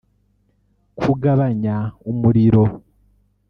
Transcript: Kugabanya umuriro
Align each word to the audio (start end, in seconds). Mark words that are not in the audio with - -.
Kugabanya 0.99 1.75
umuriro 2.09 2.63